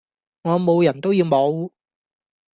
[0.41, 1.71] 我無人都要無!